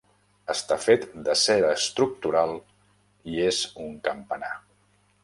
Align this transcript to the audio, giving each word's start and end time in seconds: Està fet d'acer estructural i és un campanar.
Està 0.51 0.77
fet 0.85 1.03
d'acer 1.27 1.57
estructural 1.73 2.55
i 3.35 3.39
és 3.51 3.61
un 3.85 3.93
campanar. 4.09 4.51